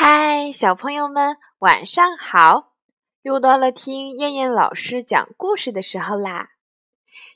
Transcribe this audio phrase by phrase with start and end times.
[0.00, 2.68] 嗨，小朋友们，晚上好！
[3.22, 6.50] 又到了听燕燕老师讲故事的时候啦。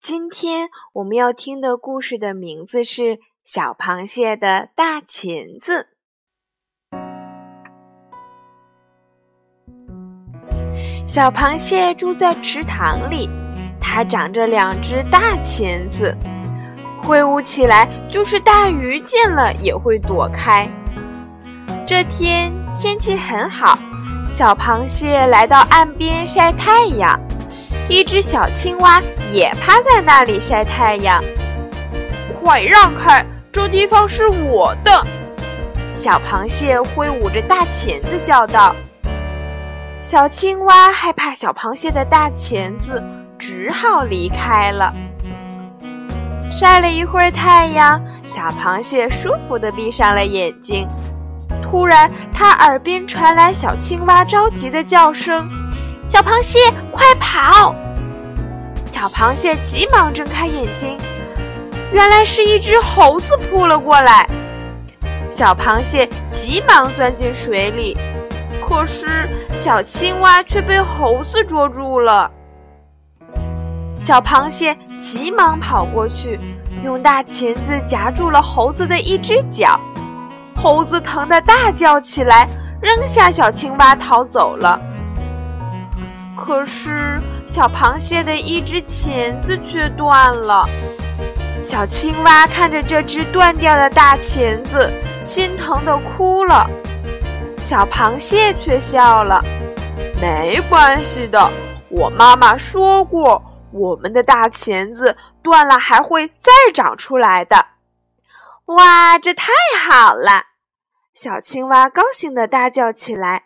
[0.00, 3.02] 今天我们要听的故事的名字是
[3.44, 5.88] 《小螃蟹的大钳子》。
[11.08, 13.28] 小螃蟹住在池塘里，
[13.80, 16.16] 它长着两只大钳子，
[17.02, 20.68] 挥舞起来就是大鱼见了也会躲开。
[21.86, 23.78] 这天天气很好，
[24.32, 27.18] 小螃蟹来到岸边晒太阳，
[27.90, 31.22] 一只小青蛙也趴在那里晒太阳。
[32.40, 35.06] 快让开，这地方是我的！
[35.94, 38.74] 小螃蟹挥舞着大钳子叫道。
[40.02, 43.02] 小青蛙害怕小螃蟹的大钳子，
[43.38, 44.90] 只好离开了。
[46.50, 50.88] 晒了一会儿太阳，小螃蟹舒服地闭上了眼睛。
[51.74, 55.50] 突然，他耳边传来小青蛙着急的叫声
[56.06, 56.56] ：“小螃蟹，
[56.92, 57.74] 快跑！”
[58.86, 60.96] 小螃蟹急忙睁开眼睛，
[61.90, 64.24] 原来是一只猴子扑了过来。
[65.28, 67.98] 小螃蟹急忙钻进水里。
[68.64, 72.30] 可是，小青蛙却被猴子捉住了。
[74.00, 76.38] 小螃蟹急忙跑过去，
[76.84, 79.76] 用大钳子夹住了猴子的一只脚。
[80.56, 82.48] 猴子疼得大叫起来，
[82.80, 84.80] 扔下小青蛙逃走了。
[86.36, 90.66] 可是，小螃蟹的一只钳子却断了。
[91.64, 94.90] 小青蛙看着这只断掉的大钳子，
[95.22, 96.68] 心疼的哭了。
[97.58, 99.42] 小螃蟹却笑了，
[100.20, 101.50] 没关系的。
[101.88, 107.56] 我妈妈说过，我们的大钳子断了还会再长出来的。
[108.66, 110.44] 哇，这太好了！
[111.14, 113.42] 小青蛙高兴地大叫起来。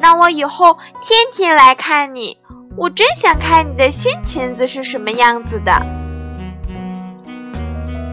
[0.00, 2.38] 那我以后天天来看你，
[2.74, 5.72] 我真想看你的新裙子是什么样子的。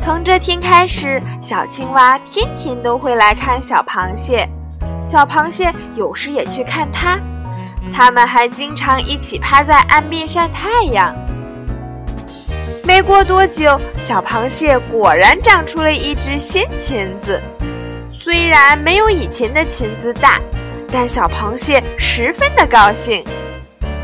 [0.01, 4.45] 从这天开始，小青蛙天天都会来看小螃蟹。
[5.07, 7.17] 小螃蟹有时也去看它，
[7.95, 11.15] 它们还经常一起趴在岸边晒太阳。
[12.93, 17.41] 没过多久，小螃蟹果然长出了一只新钳子，
[18.11, 20.39] 虽然没有以前的钳子大，
[20.91, 23.25] 但小螃蟹十分的高兴。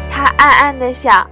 [0.10, 1.30] 它暗暗的想：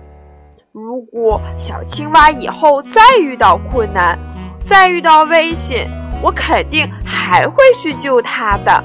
[0.71, 4.15] 如果小青蛙以后再遇到困难，
[4.63, 5.89] 再遇到危险，
[6.21, 8.83] 我肯定还会去救它的。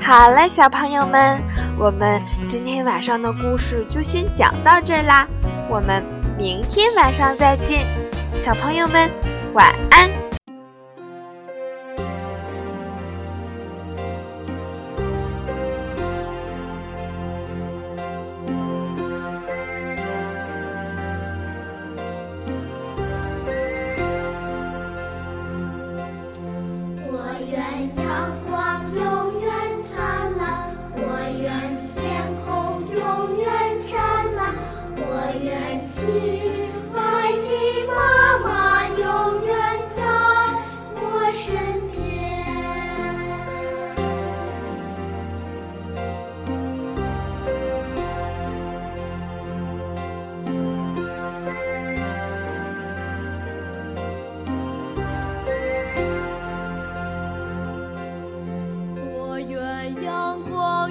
[0.00, 1.38] 好了，小朋友们，
[1.78, 5.28] 我们今天晚上的故事就先讲到这啦，
[5.72, 6.04] 我们
[6.36, 7.86] 明天晚上再见，
[8.38, 9.10] 小朋友们
[9.54, 10.21] 晚安。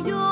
[0.06, 0.31] your